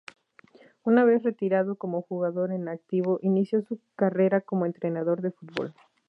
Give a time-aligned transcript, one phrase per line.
[0.83, 5.75] Una vez retirado como jugador en activo inició su carrera como entrenador de fútbol.